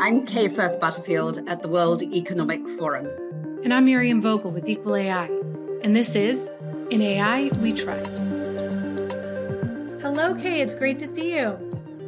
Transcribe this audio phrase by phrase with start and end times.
[0.00, 3.08] I'm Kay Firth Butterfield at the World Economic Forum.
[3.64, 5.28] And I'm Miriam Vogel with Equal AI.
[5.82, 6.52] And this is
[6.90, 8.18] In AI We Trust.
[10.00, 10.60] Hello, Kay.
[10.60, 11.56] It's great to see you.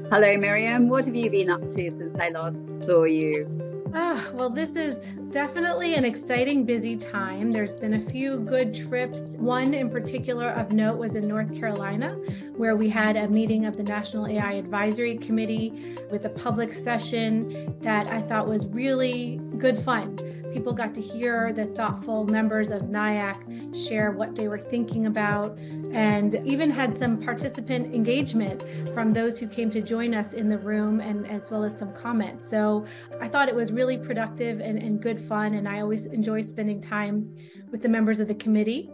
[0.09, 0.89] Hello, Miriam.
[0.89, 3.49] What have you been up to since I last saw you?
[3.93, 7.51] Ah, well, this is definitely an exciting, busy time.
[7.51, 9.35] There's been a few good trips.
[9.39, 12.17] One in particular of note was in North Carolina,
[12.61, 17.75] where we had a meeting of the National AI Advisory Committee with a public session
[17.81, 20.19] that I thought was really good fun.
[20.53, 25.57] People got to hear the thoughtful members of NIAC share what they were thinking about
[25.93, 30.59] and even had some participant engagement from those who came to join us in the
[30.59, 32.47] room and as well as some comments.
[32.47, 32.85] So
[33.23, 35.55] I thought it was really productive and, and good fun.
[35.55, 37.35] And I always enjoy spending time
[37.71, 38.91] with the members of the committee.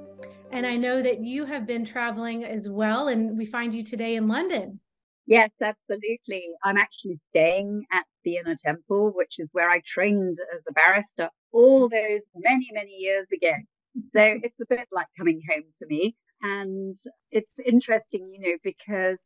[0.56, 4.16] And I know that you have been traveling as well, and we find you today
[4.16, 4.80] in London.
[5.26, 6.48] Yes, absolutely.
[6.64, 11.28] I'm actually staying at the Inner Temple, which is where I trained as a barrister
[11.52, 13.52] all those many, many years ago.
[14.00, 16.16] So it's a bit like coming home for me.
[16.40, 16.94] And
[17.30, 19.20] it's interesting, you know, because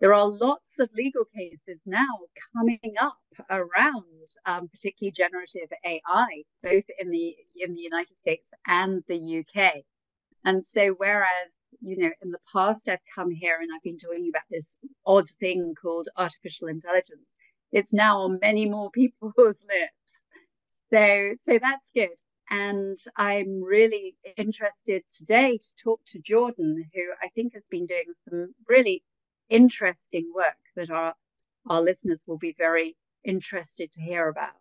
[0.00, 2.14] there are lots of legal cases now
[2.54, 3.16] coming up
[3.48, 9.84] around, um, particularly generative AI, both in the in the United States and the UK.
[10.44, 14.30] And so, whereas you know, in the past I've come here and I've been talking
[14.30, 17.36] about this odd thing called artificial intelligence,
[17.72, 20.22] it's now on many more people's lips.
[20.90, 22.16] So, so that's good.
[22.50, 28.12] And I'm really interested today to talk to Jordan, who I think has been doing
[28.28, 29.02] some really
[29.48, 31.14] interesting work that our,
[31.68, 34.52] our listeners will be very interested to hear about.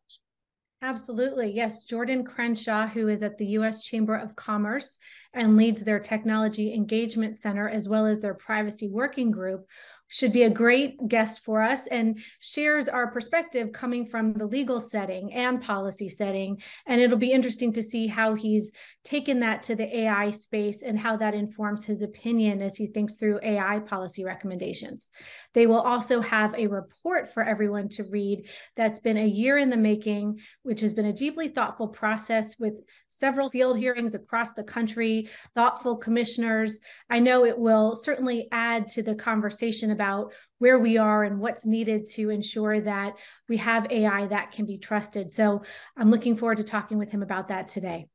[0.83, 1.49] Absolutely.
[1.49, 1.85] Yes.
[1.85, 3.81] Jordan Crenshaw, who is at the U.S.
[3.81, 4.97] Chamber of Commerce
[5.33, 9.65] and leads their Technology Engagement Center as well as their Privacy Working Group,
[10.13, 14.79] should be a great guest for us and shares our perspective coming from the legal
[14.79, 16.61] setting and policy setting.
[16.85, 18.71] And it'll be interesting to see how he's
[19.03, 23.15] taken that to the AI space and how that informs his opinion as he thinks
[23.15, 25.09] through AI policy recommendations.
[25.55, 29.71] They will also have a report for everyone to read that's been a year in
[29.71, 32.75] the making, which has been a deeply thoughtful process with
[33.13, 36.79] several field hearings across the country, thoughtful commissioners.
[37.11, 41.65] I know it will certainly add to the conversation about where we are and what's
[41.65, 43.13] needed to ensure that
[43.47, 45.31] we have AI that can be trusted.
[45.31, 45.61] So
[45.95, 48.07] I'm looking forward to talking with him about that today.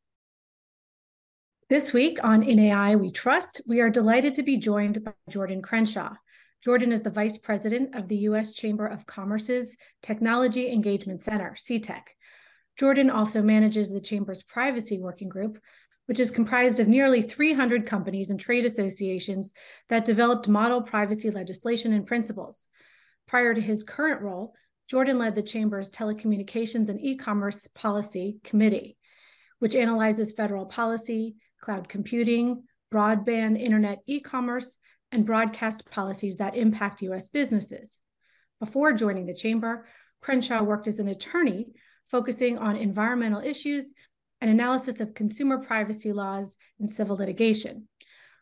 [1.71, 5.63] This week on In AI We Trust, we are delighted to be joined by Jordan
[5.63, 6.15] Crenshaw.
[6.65, 8.53] Jordan is the Vice President of the U.S.
[8.53, 12.01] Chamber of Commerce's Technology Engagement Center, CTEC.
[12.79, 15.59] Jordan also manages the Chamber's Privacy Working Group,
[16.07, 19.53] which is comprised of nearly 300 companies and trade associations
[19.89, 22.69] that developed model privacy legislation and principles.
[23.27, 24.55] Prior to his current role,
[24.89, 28.97] Jordan led the Chamber's Telecommunications and E-commerce Policy Committee,
[29.59, 32.63] which analyzes federal policy, cloud computing,
[32.95, 34.79] broadband internet e-commerce,
[35.11, 37.29] and broadcast policies that impact U.S.
[37.29, 38.01] businesses.
[38.61, 39.87] Before joining the Chamber,
[40.23, 41.67] Crenshaw worked as an attorney
[42.11, 43.93] focusing on environmental issues
[44.41, 47.89] and analysis of consumer privacy laws and civil litigation.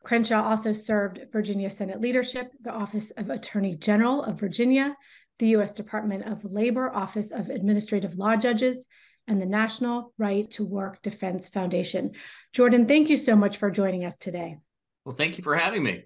[0.04, 4.94] Crenshaw also served Virginia Senate leadership, the Office of Attorney General of Virginia,
[5.38, 5.72] the U.S.
[5.72, 8.86] Department of Labor Office of Administrative Law Judges,
[9.26, 12.12] and the National Right to Work Defense Foundation.
[12.52, 14.58] Jordan, thank you so much for joining us today.
[15.04, 16.04] Well, thank you for having me.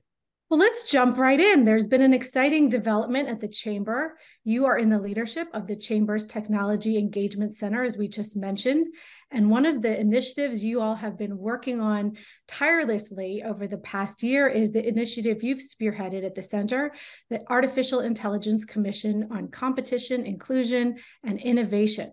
[0.50, 1.64] Well, let's jump right in.
[1.64, 4.18] There's been an exciting development at the Chamber.
[4.42, 8.88] You are in the leadership of the Chamber's Technology Engagement Center, as we just mentioned.
[9.30, 12.16] And one of the initiatives you all have been working on
[12.48, 16.90] tirelessly over the past year is the initiative you've spearheaded at the center,
[17.28, 22.10] the Artificial Intelligence Commission on Competition, Inclusion, and Innovation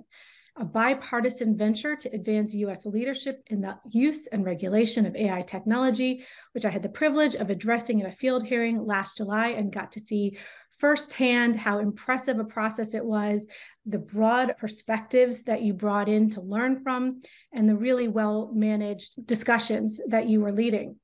[0.59, 2.85] a bipartisan venture to advance U.S.
[2.85, 7.49] leadership in the use and regulation of AI technology, which I had the privilege of
[7.49, 10.37] addressing in a field hearing last July and got to see
[10.77, 13.47] firsthand how impressive a process it was,
[13.85, 17.19] the broad perspectives that you brought in to learn from,
[17.53, 20.95] and the really well managed discussions that you were leading.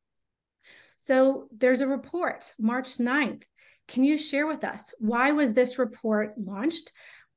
[1.00, 3.44] So there's a report, March 9th.
[3.88, 6.92] Can you share with us why was this report launched?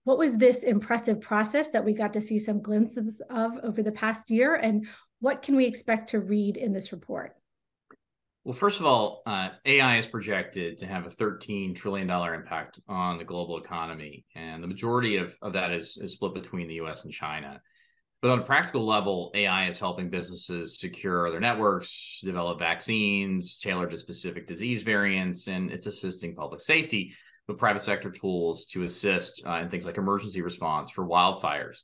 [0.07, 3.91] What was this impressive process that we got to see some glimpses of over the
[3.91, 4.55] past year?
[4.55, 4.87] And
[5.19, 7.35] what can we expect to read in this report?
[8.45, 13.19] Well first of all uh, ai is projected to have a $13 trillion impact on
[13.19, 17.03] the global economy and the majority of, of that is, is split between the us
[17.03, 17.61] and china.
[18.23, 23.91] But on a practical level ai is helping businesses secure their networks develop vaccines tailored
[23.91, 27.17] to specific disease variants and it's assisting public safety
[27.47, 31.81] with private sector tools to assist uh, in things like emergency response for wildfires.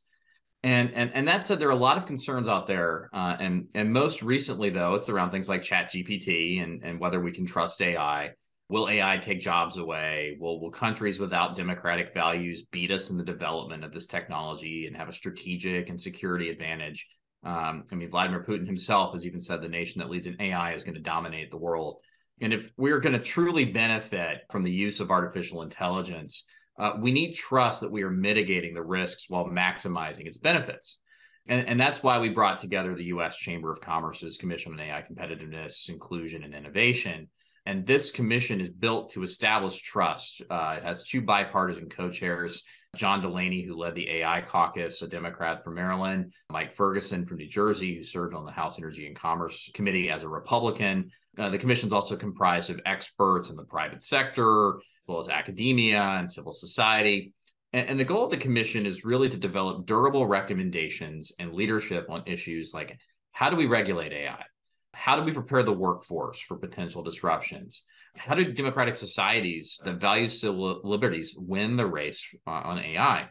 [0.65, 3.67] And, and and that said, there are a lot of concerns out there, uh, and
[3.75, 7.45] and most recently though, it's around things like Chat GPT and and whether we can
[7.45, 8.31] trust AI.
[8.69, 10.37] Will AI take jobs away?
[10.39, 14.97] Will will countries without democratic values beat us in the development of this technology and
[14.97, 17.09] have a strategic and security advantage?
[17.45, 20.75] Um, I mean, Vladimir Putin himself has even said the nation that leads in AI
[20.75, 21.99] is going to dominate the world.
[22.43, 26.45] And if we're going to truly benefit from the use of artificial intelligence,
[26.79, 30.99] uh, we need trust that we are mitigating the risks while maximizing its benefits.
[31.47, 33.39] And, and that's why we brought together the U.S.
[33.39, 37.29] Chamber of Commerce's Commission on AI Competitiveness, Inclusion, and Innovation.
[37.65, 40.43] And this commission is built to establish trust.
[40.51, 42.63] Uh, it has two bipartisan co chairs
[42.95, 47.49] John Delaney, who led the AI caucus, a Democrat from Maryland, Mike Ferguson from New
[47.49, 51.11] Jersey, who served on the House Energy and Commerce Committee as a Republican.
[51.39, 55.31] Uh, the commission is also comprised of experts in the private sector, as well as
[55.31, 57.33] academia and civil society.
[57.73, 62.11] And, and the goal of the commission is really to develop durable recommendations and leadership
[62.11, 62.99] on issues like
[63.33, 64.45] how do we regulate AI?
[64.95, 67.83] How do we prepare the workforce for potential disruptions?
[68.17, 73.29] How do democratic societies that value civil liberties win the race uh, on AI?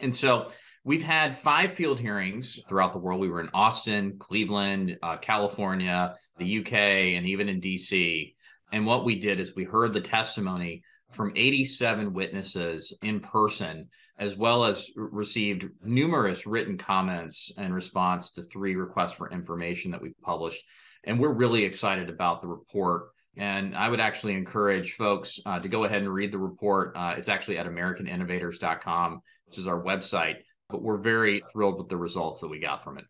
[0.00, 0.48] And so
[0.84, 3.20] we've had five field hearings throughout the world.
[3.20, 8.34] We were in Austin, Cleveland, uh, California, the UK, and even in DC.
[8.72, 10.82] And what we did is we heard the testimony
[11.12, 13.88] from 87 witnesses in person,
[14.18, 20.00] as well as received numerous written comments in response to three requests for information that
[20.00, 20.62] we published.
[21.04, 25.68] And we're really excited about the report and I would actually encourage folks uh, to
[25.68, 26.92] go ahead and read the report.
[26.94, 30.36] Uh, it's actually at AmericanInnovators.com, which is our website.
[30.68, 33.04] But we're very thrilled with the results that we got from it.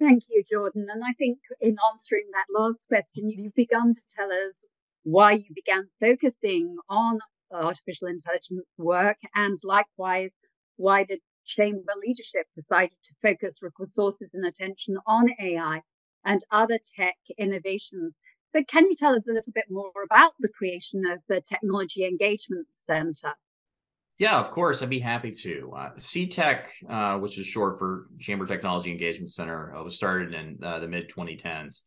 [0.00, 0.86] Thank you, Jordan.
[0.90, 4.64] And I think in answering that last question, you've begun to tell us
[5.04, 7.18] why you began focusing on
[7.52, 10.30] artificial intelligence work and likewise
[10.76, 15.82] why the chamber leadership decided to focus resources and attention on AI
[16.24, 18.14] and other tech innovations
[18.52, 22.04] but can you tell us a little bit more about the creation of the Technology
[22.04, 23.34] Engagement Center?
[24.18, 25.72] Yeah, of course, I'd be happy to.
[25.74, 30.58] Uh, CTEC, uh, which is short for Chamber Technology Engagement Center, uh, was started in
[30.62, 31.80] uh, the mid 2010s.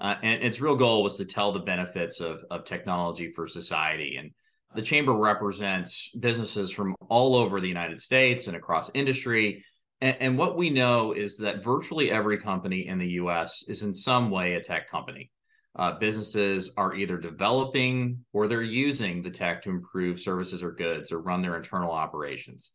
[0.00, 4.16] Uh, and its real goal was to tell the benefits of, of technology for society.
[4.16, 4.30] And
[4.74, 9.64] the Chamber represents businesses from all over the United States and across industry.
[10.02, 13.94] And, and what we know is that virtually every company in the US is in
[13.94, 15.30] some way a tech company
[15.76, 21.12] uh, businesses are either developing or they're using the tech to improve services or goods
[21.12, 22.70] or run their internal operations.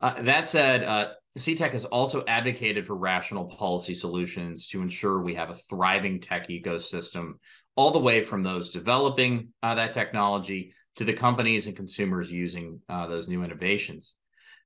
[0.00, 1.08] Uh, that said, uh,
[1.38, 6.48] CTEC has also advocated for rational policy solutions to ensure we have a thriving tech
[6.48, 7.34] ecosystem,
[7.74, 12.80] all the way from those developing uh, that technology to the companies and consumers using
[12.88, 14.14] uh, those new innovations.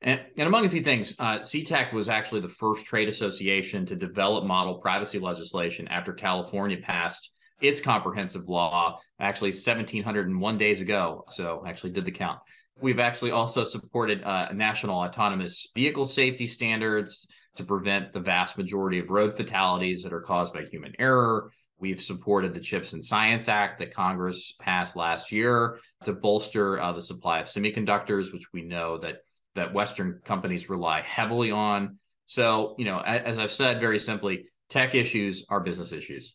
[0.04, 3.96] And, and, among a few things, uh, CTEC was actually the first trade association to
[3.96, 7.30] develop model privacy legislation after California passed
[7.62, 11.24] its comprehensive law actually 1701 days ago.
[11.28, 12.38] So actually did the count.
[12.80, 18.98] We've actually also supported uh, national autonomous vehicle safety standards to prevent the vast majority
[18.98, 21.50] of road fatalities that are caused by human error.
[21.78, 26.92] We've supported the Chips and Science Act that Congress passed last year to bolster uh,
[26.92, 29.18] the supply of semiconductors, which we know that
[29.54, 31.98] that Western companies rely heavily on.
[32.26, 36.34] So, you know, as I've said very simply, tech issues are business issues.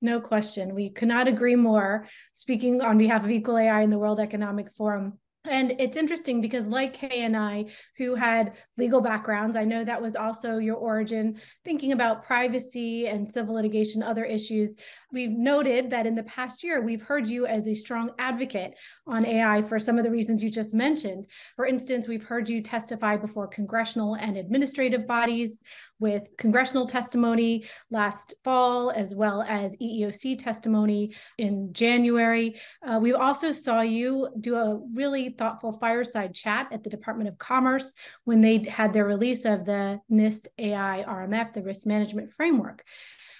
[0.00, 0.74] No question.
[0.74, 2.08] We could not agree more.
[2.34, 6.66] Speaking on behalf of Equal AI and the World Economic Forum, and it's interesting because,
[6.66, 7.66] like Kay and I,
[7.98, 13.28] who had legal backgrounds, I know that was also your origin, thinking about privacy and
[13.28, 14.74] civil litigation, other issues.
[15.12, 18.74] We've noted that in the past year, we've heard you as a strong advocate
[19.06, 21.26] on AI for some of the reasons you just mentioned.
[21.56, 25.58] For instance, we've heard you testify before congressional and administrative bodies
[26.04, 32.60] with congressional testimony last fall, as well as EEOC testimony in January.
[32.86, 37.38] Uh, we also saw you do a really thoughtful fireside chat at the Department of
[37.38, 37.94] Commerce
[38.24, 42.84] when they had their release of the NIST AI RMF, the risk management framework.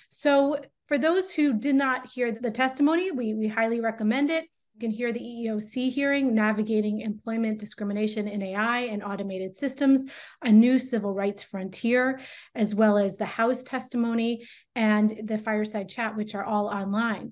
[0.09, 0.57] So,
[0.87, 4.49] for those who did not hear the testimony, we, we highly recommend it.
[4.75, 10.05] You can hear the EEOC hearing, Navigating Employment Discrimination in AI and Automated Systems,
[10.43, 12.19] a new civil rights frontier,
[12.57, 17.31] as well as the House testimony and the fireside chat, which are all online.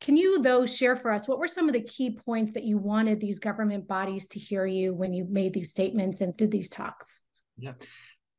[0.00, 2.76] Can you, though, share for us what were some of the key points that you
[2.76, 6.70] wanted these government bodies to hear you when you made these statements and did these
[6.70, 7.20] talks?
[7.56, 7.74] Yeah.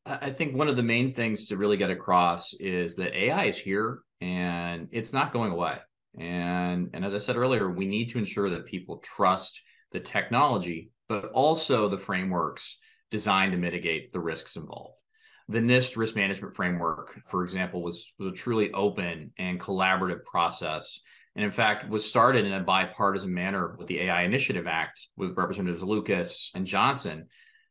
[0.06, 3.58] I think one of the main things to really get across is that AI is
[3.58, 5.78] here and it's not going away.
[6.18, 10.92] And and as I said earlier, we need to ensure that people trust the technology,
[11.08, 12.78] but also the frameworks
[13.12, 14.96] designed to mitigate the risks involved.
[15.50, 21.02] The NIST risk management framework, for example, was, was a truly open and collaborative process.
[21.36, 25.38] And in fact, was started in a bipartisan manner with the AI Initiative Act with
[25.38, 27.28] Representatives Lucas and Johnson.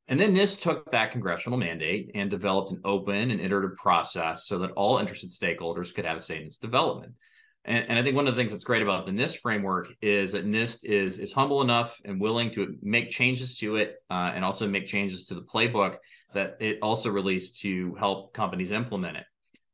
[0.09, 4.59] And then NIST took that congressional mandate and developed an open and iterative process so
[4.59, 7.15] that all interested stakeholders could have a say in its development.
[7.65, 10.33] And, and, I think one of the things that's great about the NIST framework is
[10.33, 14.45] that NIST is is humble enough and willing to make changes to it, uh, and
[14.45, 15.97] also make changes to the playbook
[16.33, 19.25] that it also released to help companies implement it.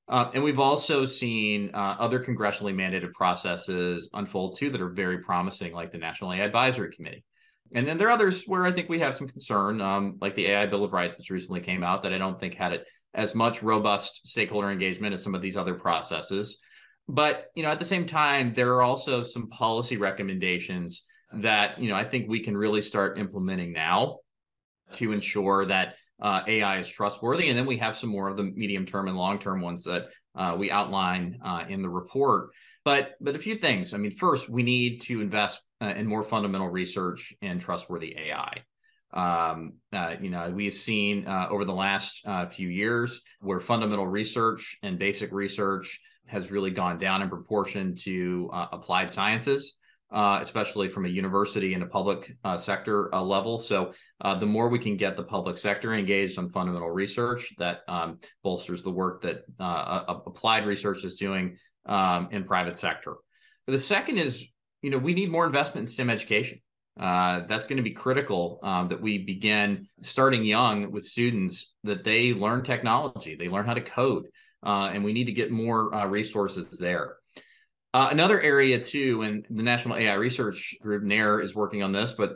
[0.09, 5.19] Uh, and we've also seen uh, other congressionally mandated processes unfold too that are very
[5.19, 7.25] promising, like the National AI Advisory Committee.
[7.75, 10.47] And then there are others where I think we have some concern, um, like the
[10.47, 13.35] AI Bill of Rights, which recently came out, that I don't think had it as
[13.35, 16.59] much robust stakeholder engagement as some of these other processes.
[17.09, 21.89] But you know, at the same time, there are also some policy recommendations that you
[21.89, 24.19] know I think we can really start implementing now
[24.93, 28.45] to ensure that uh, AI is trustworthy, and then we have some more of the
[28.45, 32.51] medium term and long term ones that uh, we outline uh, in the report.
[32.85, 33.95] But but a few things.
[33.95, 38.63] I mean, first, we need to invest uh, in more fundamental research and trustworthy AI.
[39.13, 44.07] Um, uh, you know, we've seen uh, over the last uh, few years where fundamental
[44.07, 49.75] research and basic research has really gone down in proportion to uh, applied sciences,
[50.13, 53.59] uh, especially from a university and a public uh, sector uh, level.
[53.59, 57.81] So, uh, the more we can get the public sector engaged on fundamental research, that
[57.89, 61.57] um, bolsters the work that uh, applied research is doing
[61.87, 63.17] um, in private sector.
[63.67, 64.47] The second is,
[64.83, 66.61] you know, we need more investment in STEM education.
[66.97, 72.33] that's going to be critical um, that we begin starting young with students that they
[72.33, 74.27] learn technology, they learn how to code,
[74.67, 77.17] uh, and we need to get more uh, resources there.
[77.95, 82.13] Uh, another area too, and the National AI Research Group NAIRR is working on this,
[82.13, 82.35] but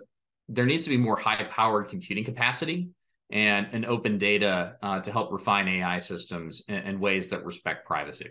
[0.48, 2.90] there needs to be more high-powered computing capacity
[3.30, 7.86] and, an open data uh, to help refine AI systems in, in ways that respect
[7.86, 8.30] privacy.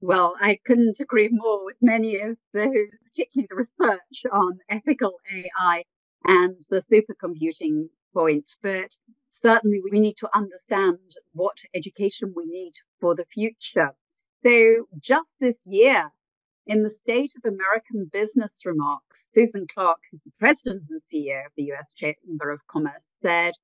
[0.00, 5.84] Well, I couldn't agree more with many of those, particularly the research on ethical AI
[6.24, 8.54] and the supercomputing point.
[8.62, 8.96] But
[9.40, 10.98] certainly we need to understand
[11.32, 13.90] what education we need for the future.
[14.42, 16.10] So just this year,
[16.66, 21.52] in the State of American Business remarks, Suzanne Clark, who's the president and CEO of
[21.56, 23.54] the US Chamber of Commerce, said,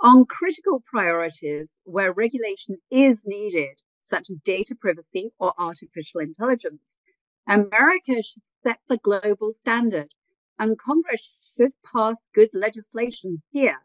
[0.00, 6.98] on critical priorities where regulation is needed, such as data privacy or artificial intelligence,
[7.46, 10.12] America should set the global standard
[10.58, 13.78] and Congress should pass good legislation here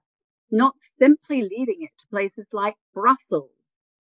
[0.52, 3.52] not simply leaving it to places like Brussels.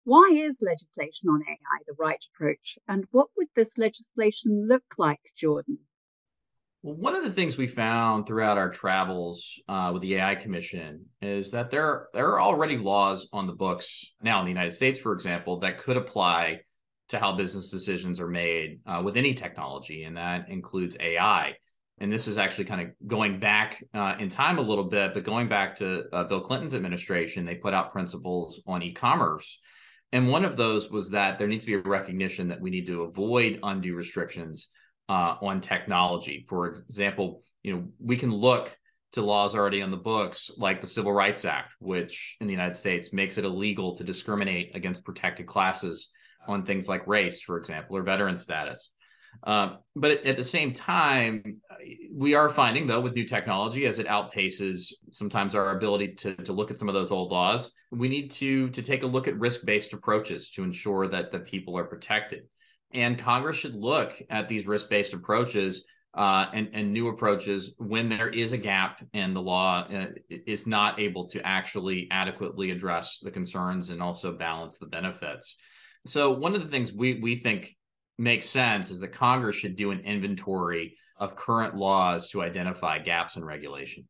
[0.04, 2.78] Why is legislation on AI the right approach?
[2.86, 5.78] And what would this legislation look like, Jordan?
[6.82, 11.06] Well, one of the things we found throughout our travels uh, with the AI Commission
[11.20, 14.98] is that there, there are already laws on the books now in the United States,
[14.98, 16.60] for example, that could apply
[17.08, 21.54] to how business decisions are made uh, with any technology, and that includes AI
[21.98, 25.24] and this is actually kind of going back uh, in time a little bit, but
[25.24, 29.58] going back to uh, Bill Clinton's administration, they put out principles on e-commerce,
[30.12, 32.86] and one of those was that there needs to be a recognition that we need
[32.86, 34.68] to avoid undue restrictions
[35.08, 36.44] uh, on technology.
[36.48, 38.76] For example, you know we can look
[39.12, 42.76] to laws already on the books, like the Civil Rights Act, which in the United
[42.76, 46.08] States makes it illegal to discriminate against protected classes
[46.46, 48.90] on things like race, for example, or veteran status.
[49.45, 51.61] Uh, but at the same time,
[52.12, 56.52] we are finding though with new technology as it outpaces sometimes our ability to, to
[56.52, 59.38] look at some of those old laws, we need to to take a look at
[59.38, 62.45] risk-based approaches to ensure that the people are protected.
[62.93, 65.85] And Congress should look at these risk-based approaches
[66.16, 70.66] uh, and, and new approaches when there is a gap and the law uh, is
[70.66, 75.57] not able to actually adequately address the concerns and also balance the benefits.
[76.07, 77.76] So one of the things we we think
[78.18, 83.37] makes sense is that Congress should do an inventory of current laws to identify gaps
[83.37, 84.06] in regulation.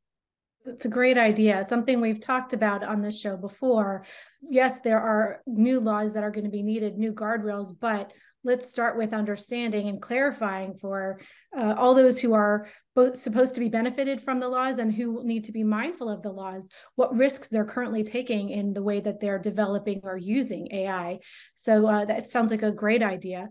[0.65, 1.65] It's a great idea.
[1.65, 4.05] Something we've talked about on this show before.
[4.43, 8.69] Yes, there are new laws that are going to be needed, new guardrails, but let's
[8.71, 11.21] start with understanding and clarifying for
[11.57, 15.23] uh, all those who are both supposed to be benefited from the laws and who
[15.25, 19.01] need to be mindful of the laws, what risks they're currently taking in the way
[19.01, 21.19] that they're developing or using AI.
[21.55, 23.51] So uh, that sounds like a great idea.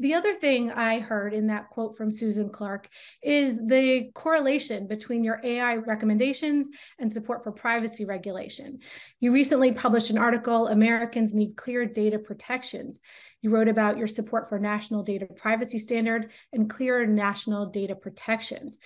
[0.00, 2.88] The other thing I heard in that quote from Suzanne Clark
[3.20, 6.68] is the correlation between your AI recommendations
[7.00, 8.78] and support for privacy regulation.
[9.18, 13.00] You recently published an article, Americans Need Clear Data Protections.
[13.42, 18.78] You wrote about your support for national data privacy standard and clear national data protections.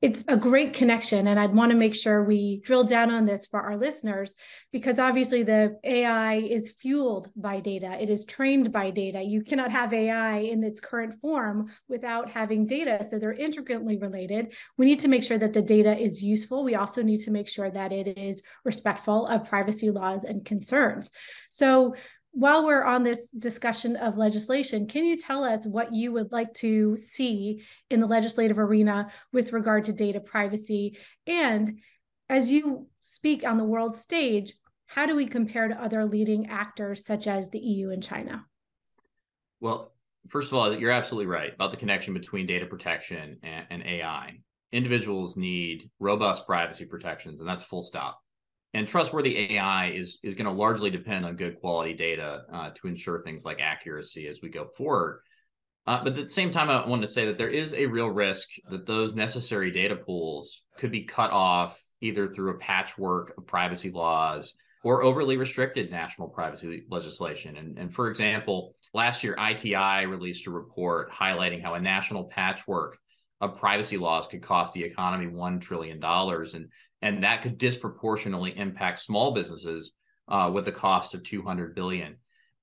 [0.00, 1.26] It's a great connection.
[1.26, 4.36] And I'd want to make sure we drill down on this for our listeners
[4.70, 9.20] because obviously the AI is fueled by data, it is trained by data.
[9.20, 13.02] You cannot have AI in its current form without having data.
[13.02, 14.54] So they're intricately related.
[14.76, 16.62] We need to make sure that the data is useful.
[16.62, 21.10] We also need to make sure that it is respectful of privacy laws and concerns.
[21.50, 21.96] So
[22.32, 26.52] while we're on this discussion of legislation, can you tell us what you would like
[26.54, 30.98] to see in the legislative arena with regard to data privacy?
[31.26, 31.80] And
[32.28, 34.54] as you speak on the world stage,
[34.86, 38.44] how do we compare to other leading actors such as the EU and China?
[39.60, 39.92] Well,
[40.28, 44.38] first of all, you're absolutely right about the connection between data protection and, and AI.
[44.70, 48.20] Individuals need robust privacy protections, and that's full stop
[48.74, 52.86] and trustworthy AI is is going to largely depend on good quality data uh, to
[52.86, 55.22] ensure things like accuracy as we go forward.
[55.86, 58.10] Uh, but at the same time, I want to say that there is a real
[58.10, 63.46] risk that those necessary data pools could be cut off either through a patchwork of
[63.46, 67.56] privacy laws or overly restricted national privacy legislation.
[67.56, 72.98] And, and for example, last year, ITI released a report highlighting how a national patchwork
[73.40, 76.02] of privacy laws could cost the economy $1 trillion.
[76.02, 76.68] And
[77.02, 79.92] and that could disproportionately impact small businesses
[80.28, 82.16] uh, with a cost of 200 billion.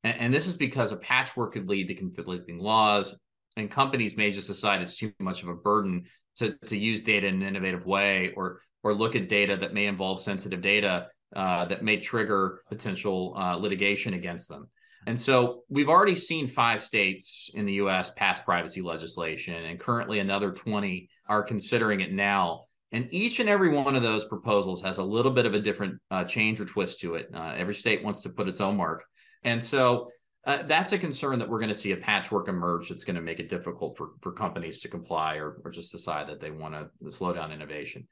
[0.03, 3.19] And, and this is because a patchwork could lead to conflicting laws,
[3.57, 6.05] and companies may just decide it's too much of a burden
[6.37, 9.87] to, to use data in an innovative way or or look at data that may
[9.87, 14.69] involve sensitive data uh, that may trigger potential uh, litigation against them.
[15.07, 20.19] And so we've already seen five states in the US pass privacy legislation, and currently
[20.19, 22.64] another 20 are considering it now.
[22.91, 25.99] And each and every one of those proposals has a little bit of a different
[26.11, 27.29] uh, change or twist to it.
[27.33, 29.03] Uh, every state wants to put its own mark.
[29.43, 30.09] And so
[30.45, 33.21] uh, that's a concern that we're going to see a patchwork emerge that's going to
[33.21, 36.75] make it difficult for, for companies to comply or, or just decide that they want
[36.75, 38.07] to slow down innovation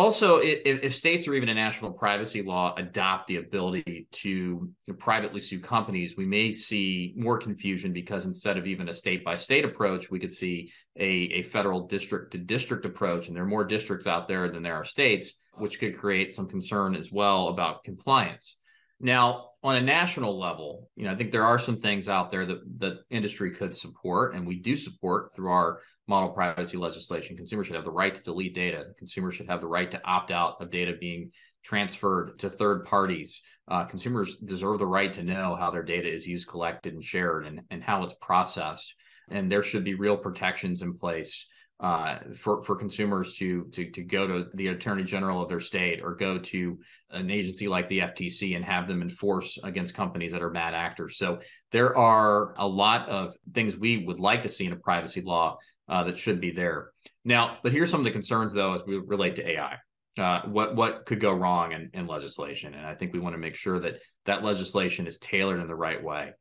[0.00, 5.38] also if, if, states or even a national privacy law adopt the ability to privately
[5.38, 9.64] sue companies we may see more confusion because instead of even a state by state
[9.64, 13.28] approach we could see a, a federal district to district approach.
[13.28, 16.48] And there are more districts out there than there are states which could create some
[16.48, 18.56] concern as well about compliance.
[19.00, 22.46] Now on a national level you know i think there are some things out there
[22.46, 25.80] that the industry could support and we do support through our
[26.10, 28.86] model privacy legislation, consumers should have the right to delete data.
[28.98, 31.30] Consumers should have the right to opt out of data being
[31.62, 33.42] transferred to third parties.
[33.68, 37.46] Uh, consumers deserve the right to know how their data is used, collected, and shared,
[37.46, 38.94] and, and how it's processed.
[39.30, 41.46] And there should be real protections in place
[41.78, 46.02] uh, for for consumers to to to go to the attorney general of their state
[46.02, 46.78] or go to
[47.10, 51.16] an agency like the FTC and have them enforce against companies that are bad actors.
[51.16, 51.38] So
[51.72, 55.56] there are a lot of things we would like to see in a privacy law
[55.90, 56.92] uh, that should be there.
[57.24, 59.76] Now, but here's some of the concerns though as we relate to AI.
[60.18, 63.38] Uh, what what could go wrong in, in legislation, and I think we want to
[63.38, 66.32] make sure that that legislation is tailored in the right way.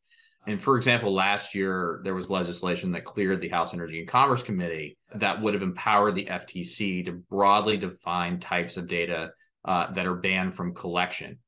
[0.48, 4.42] And for example, last year there was legislation that cleared the House Energy and Commerce
[4.42, 9.32] Committee that would have empowered the FTC to broadly define types of data
[9.66, 11.40] uh, that are banned from collection.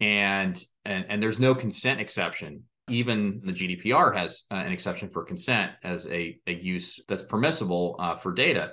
[0.00, 5.24] And, and and there's no consent exception even the GDPR has uh, an exception for
[5.24, 8.72] consent as a, a use that's permissible uh, for data.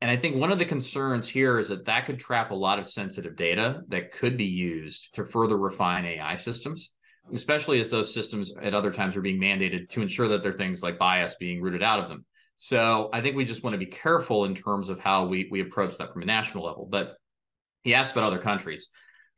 [0.00, 2.78] And I think one of the concerns here is that that could trap a lot
[2.78, 6.94] of sensitive data that could be used to further refine AI systems,
[7.32, 10.58] especially as those systems at other times are being mandated to ensure that there are
[10.58, 12.24] things like bias being rooted out of them.
[12.56, 15.60] So I think we just want to be careful in terms of how we, we
[15.60, 16.88] approach that from a national level.
[16.90, 17.14] But
[17.82, 18.88] he asked about other countries.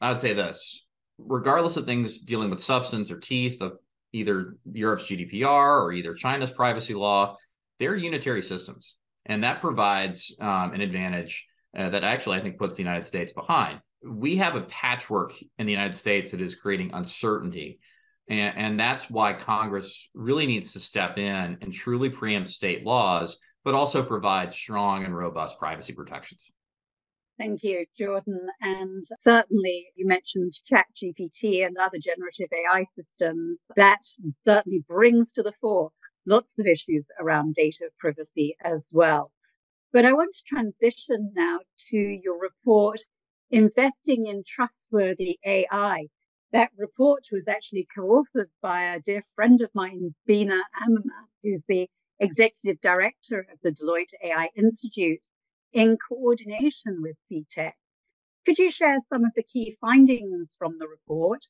[0.00, 0.84] I would say this
[1.18, 3.78] regardless of things dealing with substance or teeth of
[4.14, 7.37] either Europe's GDPR or either China's privacy law,
[7.79, 8.94] they're unitary systems.
[9.27, 11.46] And that provides um, an advantage
[11.77, 13.81] uh, that actually I think puts the United States behind.
[14.07, 17.81] We have a patchwork in the United States that is creating uncertainty.
[18.29, 23.38] And, and that's why Congress really needs to step in and truly preempt state laws,
[23.64, 26.53] but also provide strong and robust privacy protections.
[27.38, 28.48] Thank you, Jordan.
[28.60, 33.66] And certainly you mentioned ChatGPT and other generative AI systems.
[33.76, 34.00] That
[34.44, 35.90] certainly brings to the fore
[36.26, 39.32] lots of issues around data privacy as well.
[39.92, 43.00] But I want to transition now to your report,
[43.50, 46.08] Investing in Trustworthy AI.
[46.52, 51.88] That report was actually co-authored by a dear friend of mine, Beena Ammanath, who's the
[52.20, 55.26] executive director of the Deloitte AI Institute
[55.74, 57.72] in coordination with CTEC.
[58.46, 61.44] Could you share some of the key findings from the report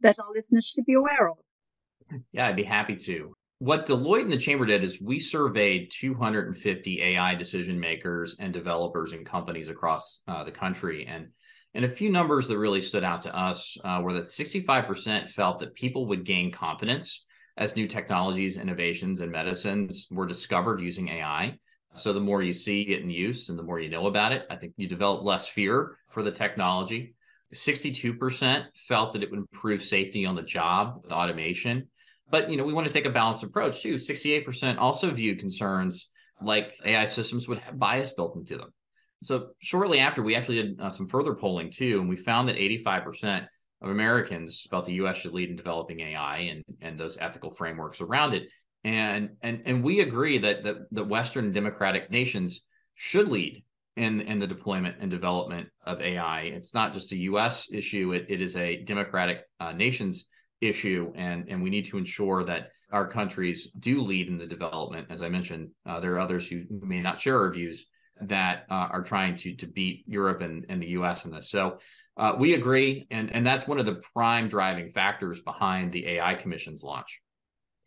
[0.00, 1.38] that our listeners should be aware of?
[2.32, 3.34] Yeah, I'd be happy to.
[3.58, 9.12] what Deloitte and the Chamber did is we surveyed 250 AI decision makers and developers
[9.12, 11.06] and companies across uh, the country.
[11.06, 11.28] And,
[11.74, 15.60] and a few numbers that really stood out to us uh, were that 65% felt
[15.60, 21.58] that people would gain confidence as new technologies, innovations, and medicines were discovered using AI.
[21.94, 24.46] So the more you see it in use and the more you know about it,
[24.48, 27.14] I think you develop less fear for the technology.
[27.52, 31.88] 62% felt that it would improve safety on the job with automation
[32.30, 33.94] but you know, we want to take a balanced approach too.
[33.94, 38.72] 68% also viewed concerns like AI systems would have bias built into them.
[39.22, 42.56] So shortly after, we actually did uh, some further polling too, and we found that
[42.56, 43.46] 85%
[43.82, 45.18] of Americans felt the U.S.
[45.18, 48.48] should lead in developing AI and and those ethical frameworks around it.
[48.84, 52.62] And and and we agree that that the Western democratic nations
[52.94, 53.62] should lead
[53.96, 56.42] in in the deployment and development of AI.
[56.42, 57.68] It's not just a U.S.
[57.70, 60.26] issue; it, it is a democratic uh, nations
[60.60, 65.08] issue, and and we need to ensure that our countries do lead in the development.
[65.10, 67.86] As I mentioned, uh, there are others who may not share our views
[68.22, 71.24] that uh, are trying to to beat Europe and, and the U.S.
[71.24, 71.50] in this.
[71.50, 71.78] So
[72.16, 76.34] uh, we agree, and and that's one of the prime driving factors behind the AI
[76.34, 77.20] Commission's launch.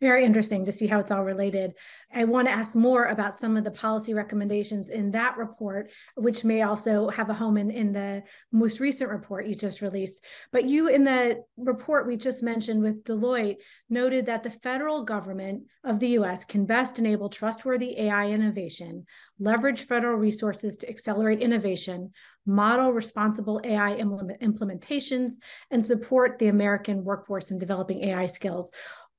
[0.00, 1.72] Very interesting to see how it's all related.
[2.12, 6.44] I want to ask more about some of the policy recommendations in that report, which
[6.44, 10.24] may also have a home in, in the most recent report you just released.
[10.52, 13.56] But you, in the report we just mentioned with Deloitte,
[13.88, 19.06] noted that the federal government of the US can best enable trustworthy AI innovation,
[19.38, 22.10] leverage federal resources to accelerate innovation,
[22.46, 25.34] model responsible AI implementations,
[25.70, 28.70] and support the American workforce in developing AI skills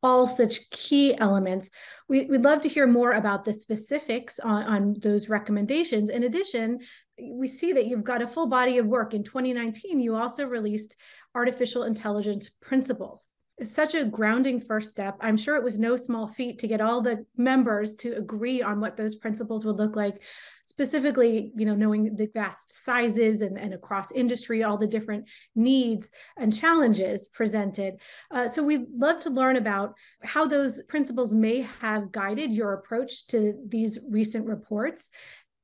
[0.05, 1.71] all such key elements.
[2.07, 6.11] We, would love to hear more about the specifics on, on those recommendations.
[6.11, 6.77] In addition,
[7.19, 9.15] we see that you've got a full body of work.
[9.15, 10.95] In 2019, you also released
[11.33, 13.27] Artificial Intelligence Principles.
[13.63, 15.15] Such a grounding first step.
[15.21, 18.81] I'm sure it was no small feat to get all the members to agree on
[18.81, 20.21] what those principles would look like
[20.65, 26.11] specifically, you know, knowing the vast sizes and, and across industry, all the different needs
[26.37, 27.93] and challenges presented.
[28.29, 33.27] Uh, so we'd love to learn about how those principles may have guided your approach
[33.27, 35.09] to these recent reports.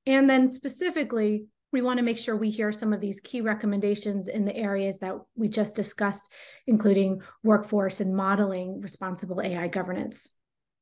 [0.05, 4.27] And then specifically, we want to make sure we hear some of these key recommendations
[4.27, 6.31] in the areas that we just discussed,
[6.67, 10.33] including workforce and modeling responsible AI governance.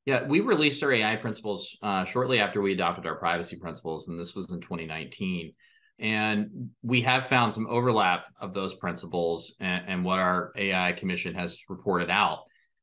[0.05, 4.19] Yeah, we released our AI principles uh, shortly after we adopted our privacy principles, and
[4.19, 5.53] this was in 2019.
[5.99, 11.35] And we have found some overlap of those principles and, and what our AI Commission
[11.35, 12.39] has reported out.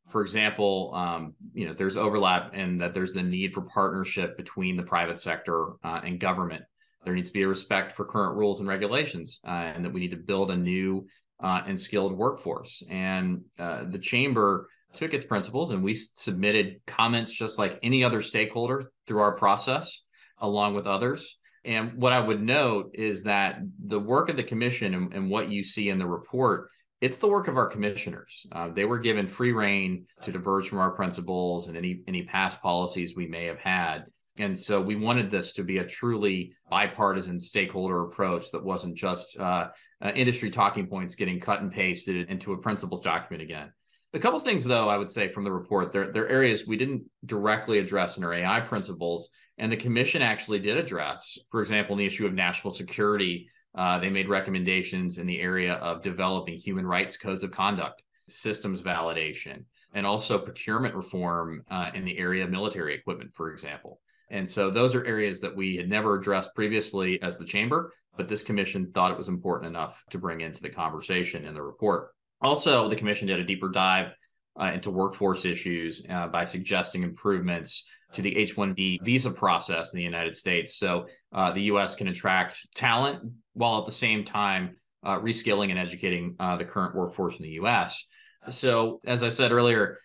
[0.08, 4.76] For example, um, you know, there's overlap in that there's the need for partnership between
[4.76, 6.62] the private sector uh, and government.
[7.06, 10.00] There needs to be a respect for current rules and regulations, uh, and that we
[10.00, 11.06] need to build a new
[11.40, 12.82] uh, and skilled workforce.
[12.90, 18.22] And uh, the chamber took its principles and we submitted comments just like any other
[18.22, 20.02] stakeholder through our process,
[20.38, 21.38] along with others.
[21.64, 25.48] And what I would note is that the work of the commission and, and what
[25.48, 28.46] you see in the report, it's the work of our commissioners.
[28.50, 32.60] Uh, they were given free reign to diverge from our principles and any any past
[32.62, 34.04] policies we may have had.
[34.38, 39.36] And so we wanted this to be a truly bipartisan stakeholder approach that wasn't just
[39.38, 39.68] uh,
[40.02, 43.72] uh, industry talking points getting cut and pasted into a principles document again.
[44.12, 46.76] A couple things, though, I would say from the report, there, there are areas we
[46.76, 51.38] didn't directly address in our AI principles, and the commission actually did address.
[51.50, 55.74] For example, in the issue of national security, uh, they made recommendations in the area
[55.74, 62.04] of developing human rights codes of conduct, systems validation, and also procurement reform uh, in
[62.04, 64.00] the area of military equipment, for example.
[64.30, 68.28] And so those are areas that we had never addressed previously as the chamber, but
[68.28, 72.10] this commission thought it was important enough to bring into the conversation in the report.
[72.40, 74.12] Also, the commission did a deeper dive
[74.60, 79.98] uh, into workforce issues uh, by suggesting improvements to the H 1B visa process in
[79.98, 80.76] the United States.
[80.76, 85.78] So uh, the US can attract talent while at the same time uh, reskilling and
[85.78, 88.04] educating uh, the current workforce in the US.
[88.48, 89.98] So, as I said earlier,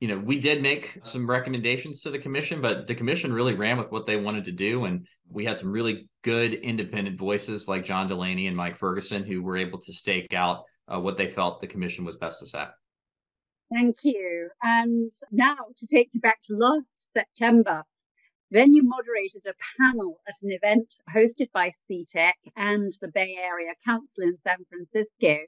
[0.00, 3.78] you know, we did make some recommendations to the commission, but the commission really ran
[3.78, 4.84] with what they wanted to do.
[4.84, 9.42] And we had some really good independent voices like John Delaney and Mike Ferguson who
[9.42, 12.68] were able to stake out uh, what they felt the commission was best to set.
[13.72, 14.48] Thank you.
[14.62, 17.82] And now to take you back to last September,
[18.50, 23.74] then you moderated a panel at an event hosted by CTEC and the Bay Area
[23.84, 25.44] Council in San Francisco,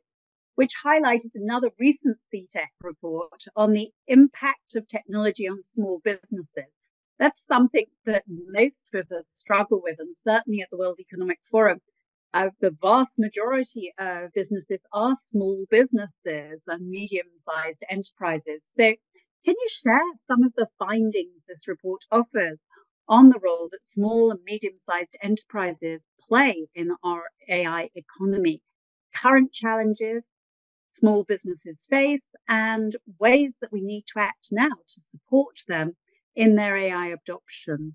[0.55, 6.71] which highlighted another recent CTEC report on the impact of technology on small businesses.
[7.19, 11.81] That's something that most of us struggle with, and certainly at the World Economic Forum,
[12.33, 18.63] uh, the vast majority of businesses are small businesses and medium sized enterprises.
[18.77, 18.95] So
[19.45, 22.59] Can you share some of the findings this report offers
[23.09, 28.63] on the role that small and medium sized enterprises play in our AI economy,
[29.15, 30.23] current challenges
[30.91, 35.97] small businesses face, and ways that we need to act now to support them
[36.37, 37.95] in their AI adoption?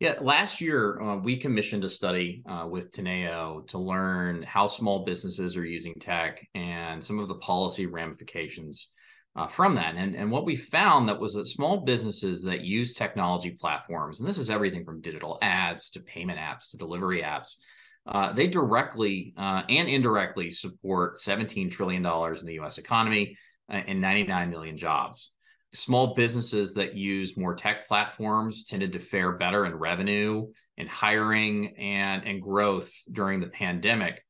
[0.00, 5.04] Yeah, last year uh, we commissioned a study uh, with Teneo to learn how small
[5.04, 8.88] businesses are using tech and some of the policy ramifications
[9.36, 9.94] uh, from that.
[9.94, 14.28] And, and what we found that was that small businesses that use technology platforms, and
[14.28, 17.56] this is everything from digital ads to payment apps to delivery apps,
[18.06, 23.36] uh, they directly uh, and indirectly support $17 trillion in the US economy
[23.70, 25.32] uh, and 99 million jobs
[25.74, 31.76] small businesses that use more tech platforms tended to fare better in revenue and hiring
[31.78, 34.24] and, and growth during the pandemic.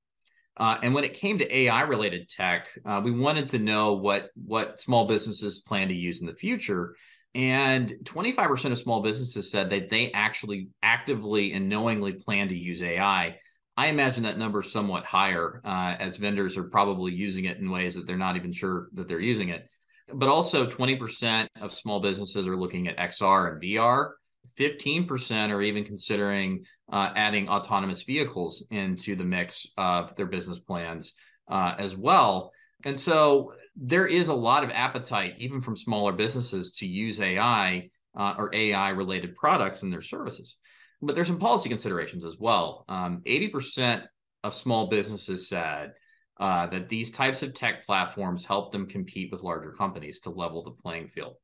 [0.57, 4.31] Uh, and when it came to AI related tech, uh, we wanted to know what,
[4.35, 6.95] what small businesses plan to use in the future.
[7.35, 12.83] And 25% of small businesses said that they actually actively and knowingly plan to use
[12.83, 13.39] AI.
[13.83, 17.71] I imagine that number is somewhat higher uh, as vendors are probably using it in
[17.71, 19.69] ways that they're not even sure that they're using it
[20.15, 24.11] but also 20% of small businesses are looking at XR and VR.
[24.59, 31.15] 15% are even considering uh, adding autonomous vehicles into the mix of their business plans
[31.51, 32.53] uh, as well.
[32.85, 37.89] And so there is a lot of appetite, even from smaller businesses, to use AI
[38.17, 40.57] uh, or AI related products in their services.
[41.03, 42.85] But there's some policy considerations as well.
[42.89, 44.05] Um, 80%
[44.45, 45.93] of small businesses said
[46.41, 50.63] uh, that these types of tech platforms help them compete with larger companies to level
[50.63, 51.37] the playing field.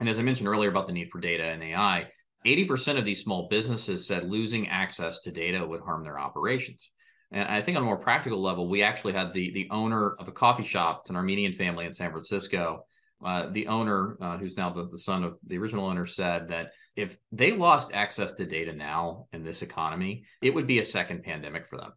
[0.00, 2.08] And as I mentioned earlier about the need for data and AI,
[2.44, 6.90] 80% of these small businesses said losing access to data would harm their operations.
[7.32, 10.28] And I think on a more practical level, we actually had the, the owner of
[10.28, 12.84] a coffee shop, it's an Armenian family in San Francisco.
[13.24, 16.72] Uh, the owner, uh, who's now the, the son of the original owner, said that
[16.96, 21.22] if they lost access to data now in this economy, it would be a second
[21.22, 21.92] pandemic for them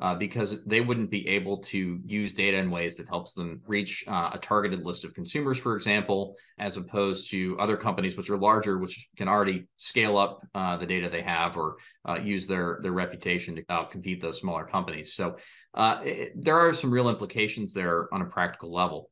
[0.00, 4.02] uh, because they wouldn't be able to use data in ways that helps them reach
[4.08, 8.38] uh, a targeted list of consumers, for example, as opposed to other companies which are
[8.38, 11.76] larger, which can already scale up uh, the data they have or
[12.08, 15.12] uh, use their their reputation to uh, compete those smaller companies.
[15.12, 15.36] So
[15.74, 19.09] uh, it, there are some real implications there on a practical level.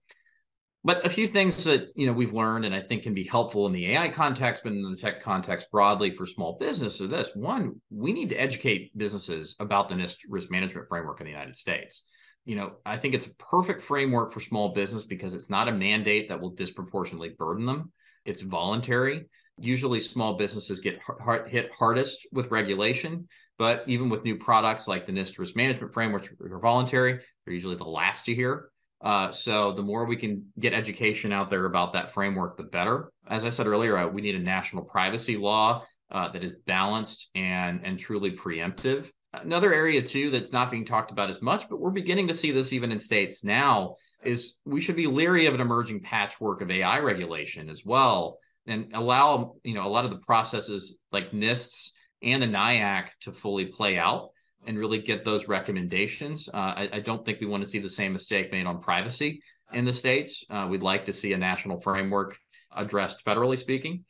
[0.89, 3.67] But a few things that you know we've learned and I think can be helpful
[3.67, 7.31] in the AI context, but in the tech context broadly for small business are this.
[7.35, 11.59] One, we need to educate businesses about the NIST risk management framework in the United
[11.59, 12.05] States.
[12.47, 15.73] You know, I think it's a perfect framework for small business because it's not a
[15.73, 17.93] mandate that will disproportionately burden them.
[18.25, 19.27] It's voluntary.
[19.61, 25.05] Usually, small businesses get hard, hit hardest with regulation, but even with new products like
[25.05, 29.31] the NIST risk management framework, which are voluntary, they're usually the last to hear uh,
[29.31, 33.13] so the more we can get education out there about that framework, the better.
[33.29, 37.29] As I said earlier, uh, we need a national privacy law uh, that is balanced
[37.35, 39.11] and and truly preemptive.
[39.35, 42.51] Another area too that's not being talked about as much, but we're beginning to see
[42.51, 46.71] this even in states now, is we should be leery of an emerging patchwork of
[46.71, 51.91] AI regulation as well, and allow you know a lot of the processes like NISTs
[52.21, 54.31] and the NIAC to fully play out
[54.67, 56.49] and really get those recommendations.
[56.53, 59.41] Uh, I, I, don't think we want to see the same mistake made on privacy
[59.73, 60.45] in the states.
[60.51, 62.37] Uh, we'd like to see a national framework
[62.75, 64.05] addressed federally speaking.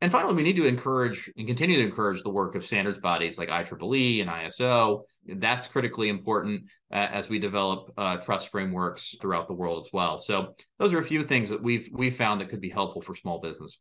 [0.00, 3.38] And finally, we need to encourage and continue to encourage the work of standards bodies
[3.38, 5.02] like IEEE and ISO.
[5.26, 10.18] That's critically important uh, as we develop uh, trust frameworks throughout the world as well.
[10.18, 13.14] So those are a few things that we've we've found that could be helpful for
[13.14, 13.78] small business.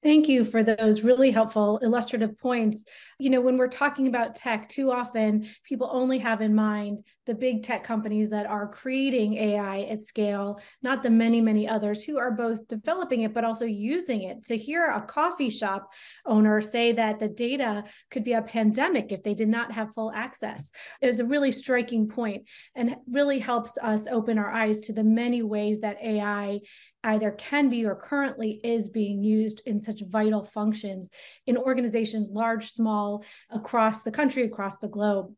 [0.00, 2.84] Thank you for those really helpful illustrative points.
[3.18, 7.34] You know, when we're talking about tech, too often people only have in mind the
[7.34, 12.16] big tech companies that are creating AI at scale, not the many, many others who
[12.16, 14.44] are both developing it, but also using it.
[14.46, 15.90] To hear a coffee shop
[16.24, 17.82] owner say that the data
[18.12, 20.70] could be a pandemic if they did not have full access
[21.02, 22.44] is a really striking point
[22.76, 26.60] and really helps us open our eyes to the many ways that AI
[27.04, 31.08] either can be or currently is being used in such vital functions
[31.46, 35.34] in organizations, large, small, across the country, across the globe.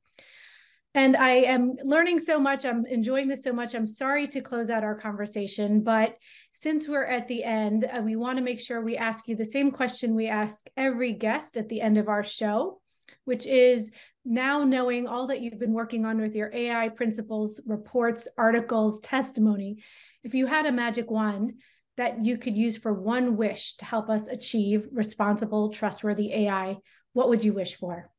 [0.95, 2.65] And I am learning so much.
[2.65, 3.75] I'm enjoying this so much.
[3.75, 6.17] I'm sorry to close out our conversation, but
[6.53, 9.45] since we're at the end, uh, we want to make sure we ask you the
[9.45, 12.81] same question we ask every guest at the end of our show,
[13.25, 13.93] which is
[14.25, 19.79] now knowing all that you've been working on with your AI principles, reports, articles, testimony,
[20.23, 21.55] if you had a magic wand
[21.97, 26.77] that you could use for one wish to help us achieve responsible, trustworthy AI,
[27.13, 28.11] what would you wish for?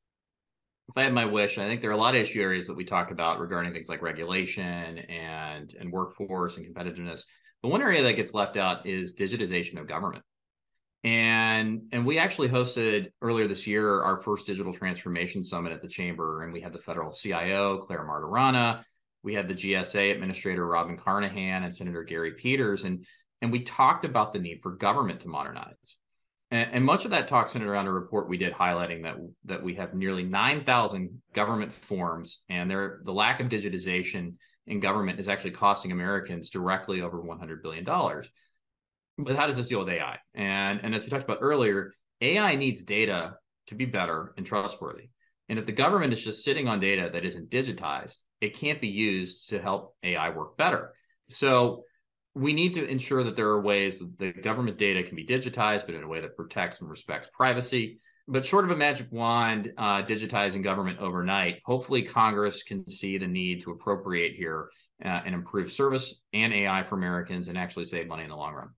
[0.90, 2.76] If I had my wish, I think there are a lot of issue areas that
[2.76, 7.24] we talk about regarding things like regulation and and workforce and competitiveness.
[7.62, 10.24] But one area that gets left out is digitization of government.
[11.04, 15.88] And and we actually hosted earlier this year our first digital transformation summit at the
[15.88, 18.84] chamber, and we had the federal CIO Clare Martorana,
[19.24, 23.06] we had the GSA administrator Robin Carnahan, and Senator Gary Peters, and
[23.42, 25.98] and we talked about the need for government to modernize.
[26.52, 29.64] And, and much of that talk centered around a report we did highlighting that that
[29.64, 34.36] we have nearly 9,000 government forms, and there the lack of digitization
[34.68, 38.30] in government is actually costing Americans directly over 100 billion dollars.
[39.18, 40.18] But how does this deal with AI?
[40.34, 43.36] And and as we talked about earlier, AI needs data
[43.68, 45.10] to be better and trustworthy.
[45.50, 48.88] And if the government is just sitting on data that isn't digitized, it can't be
[48.88, 50.94] used to help AI work better.
[51.30, 51.86] So
[52.34, 55.86] we need to ensure that there are ways that the government data can be digitized,
[55.86, 58.00] but in a way that protects and respects privacy.
[58.28, 63.28] But short of a magic wand uh, digitizing government overnight, hopefully Congress can see the
[63.28, 64.70] need to appropriate here
[65.04, 68.54] uh, and improve service and AI for Americans and actually save money in the long
[68.54, 68.70] run.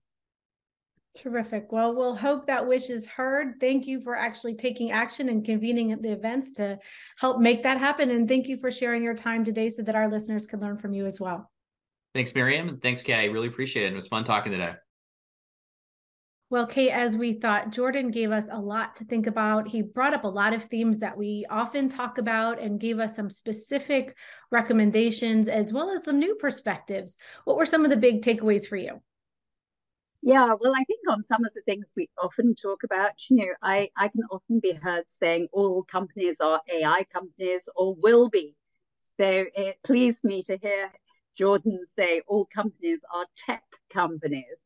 [1.16, 1.70] Terrific.
[1.70, 3.60] Well, we'll hope that wish is heard.
[3.60, 6.78] Thank you for actually taking action and convening the events to
[7.18, 8.10] help make that happen.
[8.10, 10.92] And thank you for sharing your time today so that our listeners can learn from
[10.92, 11.52] you as well.
[12.14, 12.68] Thanks, Miriam.
[12.68, 13.28] And thanks, Kay.
[13.28, 13.92] Really appreciate it.
[13.92, 14.74] It was fun talking today.
[16.50, 19.68] Well, Kay, as we thought, Jordan gave us a lot to think about.
[19.68, 23.16] He brought up a lot of themes that we often talk about and gave us
[23.16, 24.16] some specific
[24.50, 27.18] recommendations as well as some new perspectives.
[27.44, 29.00] What were some of the big takeaways for you?
[30.26, 33.52] Yeah, well, I think on some of the things we often talk about, you know,
[33.62, 38.56] I, I can often be heard saying all companies are AI companies or will be.
[39.20, 40.90] So it pleased me to hear
[41.36, 44.56] Jordan say all companies are tech companies.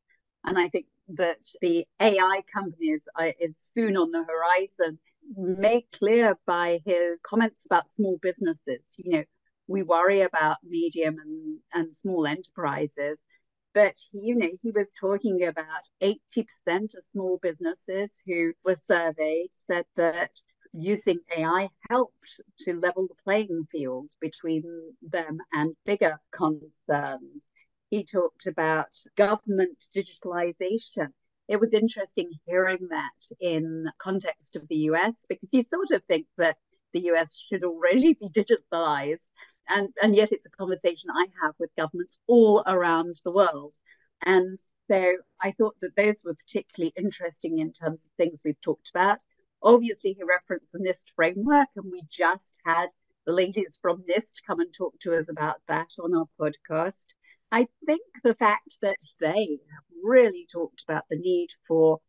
[0.44, 5.00] And I think that the AI companies are, is soon on the horizon,
[5.36, 8.82] made clear by his comments about small businesses.
[8.96, 9.24] You know,
[9.66, 13.18] we worry about medium and, and small enterprises,
[13.74, 19.84] but you know, he was talking about 80% of small businesses who were surveyed said
[19.96, 20.30] that
[20.72, 27.50] using AI helped to level the playing field between them and bigger concerns.
[27.90, 31.08] He talked about government digitalization.
[31.48, 36.26] It was interesting hearing that in context of the US because you sort of think
[36.36, 36.56] that
[36.92, 39.28] the US should already be digitalized.
[39.68, 43.76] And, and yet it's a conversation I have with governments all around the world.
[44.24, 44.58] And
[44.90, 49.18] so I thought that those were particularly interesting in terms of things we've talked about.
[49.62, 52.86] Obviously, he referenced the NIST framework, and we just had
[53.26, 57.06] the ladies from NIST come and talk to us about that on our podcast.
[57.50, 59.58] I think the fact that they
[60.02, 62.00] really talked about the need for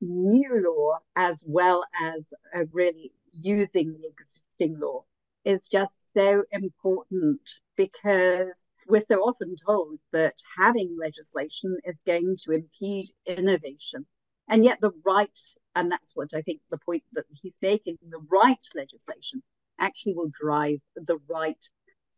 [0.00, 5.04] new law as well as uh, really using the existing law
[5.44, 7.40] is just so important
[7.76, 8.52] because
[8.88, 14.06] we're so often told that having legislation is going to impede innovation.
[14.48, 15.38] And yet, the right
[15.74, 19.42] and that's what I think the point that he's making the right legislation
[19.78, 21.58] actually will drive the right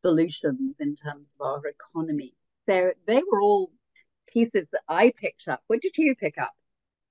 [0.02, 2.34] solutions in terms of our economy.
[2.66, 3.70] So they were all
[4.28, 5.62] pieces that I picked up.
[5.66, 6.52] What did you pick up?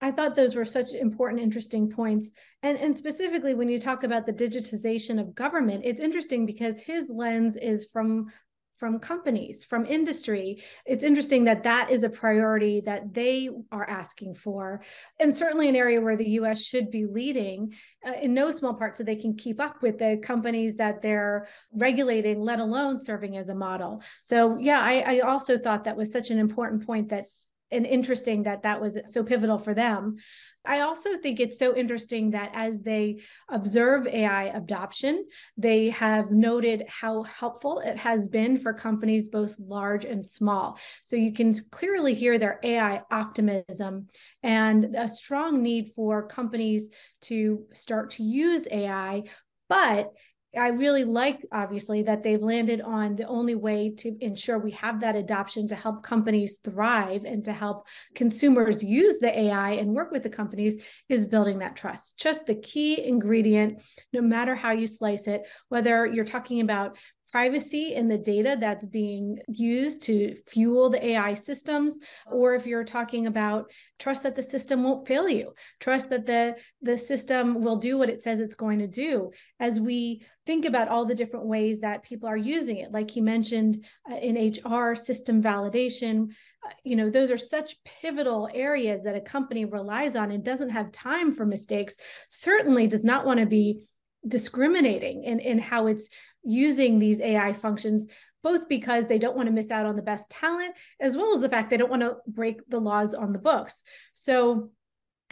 [0.04, 2.30] I thought those were such important, interesting points.
[2.62, 7.10] And, and specifically, when you talk about the digitization of government, it's interesting because his
[7.10, 8.28] lens is from
[8.76, 10.62] from companies, from industry.
[10.86, 14.84] It's interesting that that is a priority that they are asking for,
[15.22, 17.74] and certainly an area where the US should be leading
[18.06, 21.48] uh, in no small part so they can keep up with the companies that they're
[21.74, 24.04] regulating, let alone serving as a model.
[24.22, 27.28] So, yeah, I, I also thought that was such an important point that
[27.74, 30.18] and interesting that that was so pivotal for them.
[30.66, 35.26] I also think it's so interesting that as they observe AI adoption,
[35.58, 40.80] they have noted how helpful it has been for companies both large and small.
[41.04, 44.08] So you can clearly hear their AI optimism
[44.42, 46.90] and a strong need for companies
[47.24, 49.24] to start to use AI,
[49.68, 50.14] but
[50.56, 55.00] I really like, obviously, that they've landed on the only way to ensure we have
[55.00, 60.12] that adoption to help companies thrive and to help consumers use the AI and work
[60.12, 60.78] with the companies
[61.10, 62.20] is building that trust.
[62.20, 66.98] Just the key ingredient, no matter how you slice it, whether you're talking about
[67.34, 71.98] privacy in the data that's being used to fuel the AI systems,
[72.32, 76.56] or if you're talking about trust that the system won't fail you, trust that the,
[76.84, 79.32] the system will do what it says it's going to do.
[79.60, 83.20] As we think about all the different ways that people are using it, like he
[83.20, 86.28] mentioned uh, in HR, system validation,
[86.64, 90.70] uh, you know those are such pivotal areas that a company relies on and doesn't
[90.70, 91.96] have time for mistakes
[92.30, 93.88] certainly does not want to be
[94.26, 96.10] discriminating in, in how it's
[96.44, 98.08] using these AI functions
[98.44, 101.42] both because they don't want to miss out on the best talent, as well as
[101.42, 103.84] the fact they don't want to break the laws on the books.
[104.12, 104.72] So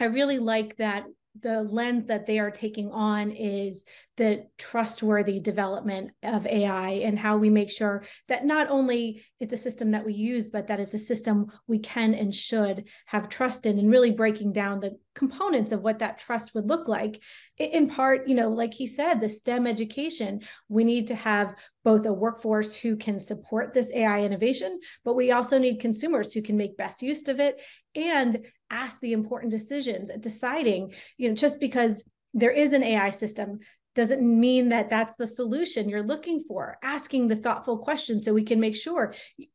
[0.00, 1.04] I really like that
[1.40, 3.86] the lens that they are taking on is
[4.18, 9.56] the trustworthy development of AI and how we make sure that not only it's a
[9.56, 13.64] system that we use, but that it's a system we can and should have trust
[13.64, 17.22] in, and really breaking down the components of what that trust would look like.
[17.58, 22.06] In part, you know, like he said, the STEM education, we need to have both
[22.06, 26.56] a workforce who can support this AI innovation, but we also need consumers who can
[26.56, 27.60] make best use of it
[27.94, 33.58] and ask the important decisions deciding you know just because there is an ai system
[33.94, 36.78] doesn't mean that that's the solution you're looking for.
[36.82, 39.14] Asking the thoughtful questions so we can make sure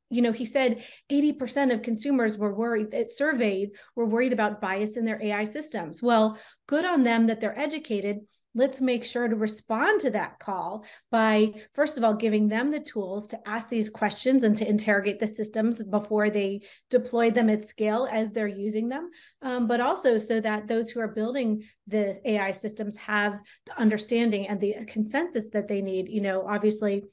[0.09, 4.97] you know he said 80% of consumers were worried it surveyed were worried about bias
[4.97, 6.01] in their ai systems.
[6.01, 8.19] Well good on them that they're educated
[8.55, 12.79] let's make sure to respond to that call by first of all giving them the
[12.79, 17.65] tools to ask these questions and to interrogate the systems before they deploy them at
[17.65, 19.09] scale as they're using them
[19.41, 24.47] um, but also so that those who are building the ai systems have the understanding
[24.47, 27.03] and the consensus that they need you know obviously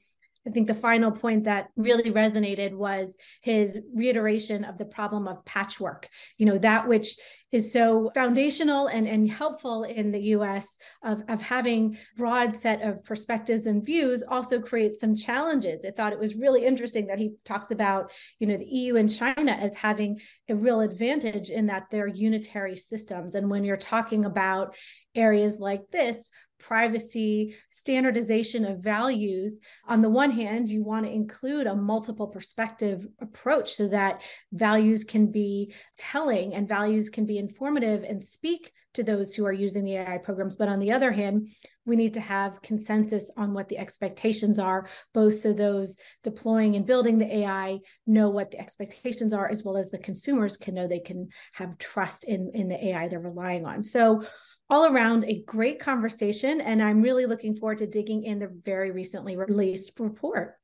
[0.47, 5.43] I think the final point that really resonated was his reiteration of the problem of
[5.43, 6.07] patchwork.
[6.37, 7.17] You know, that which
[7.55, 13.01] is so foundational and, and helpful in the US of, of having broad set of
[13.05, 15.85] perspectives and views also creates some challenges.
[15.85, 19.09] I thought it was really interesting that he talks about, you know, the EU and
[19.09, 23.35] China as having a real advantage in that they're unitary systems.
[23.35, 24.75] And when you're talking about
[25.15, 26.31] areas like this
[26.65, 29.59] privacy, standardization of values.
[29.87, 35.03] On the one hand, you want to include a multiple perspective approach so that values
[35.03, 39.83] can be telling and values can be informative and speak to those who are using
[39.83, 40.55] the AI programs.
[40.55, 41.49] But on the other hand,
[41.85, 46.85] we need to have consensus on what the expectations are, both so those deploying and
[46.85, 50.87] building the AI know what the expectations are, as well as the consumers can know
[50.87, 53.83] they can have trust in, in the AI they're relying on.
[53.83, 54.25] So
[54.69, 56.61] all around a great conversation.
[56.61, 60.55] And I'm really looking forward to digging in the very recently released report.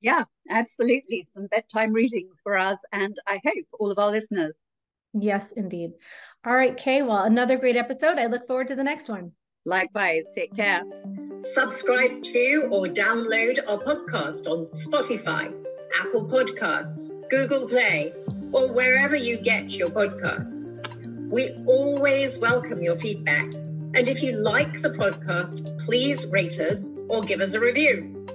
[0.00, 1.26] Yeah, absolutely.
[1.34, 4.54] Some bedtime reading for us, and I hope all of our listeners.
[5.12, 5.92] Yes, indeed.
[6.46, 7.02] All right, Kay.
[7.02, 8.18] Well, another great episode.
[8.18, 9.32] I look forward to the next one.
[9.64, 10.24] Likewise.
[10.34, 10.82] Take care.
[11.42, 15.52] Subscribe to or download our podcast on Spotify,
[16.00, 18.12] Apple Podcasts, Google Play,
[18.52, 20.67] or wherever you get your podcasts.
[21.30, 23.52] We always welcome your feedback.
[23.94, 28.26] And if you like the podcast, please rate us or give us a review.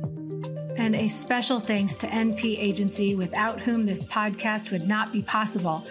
[0.78, 5.82] And a special thanks to NP Agency, without whom this podcast would not be possible.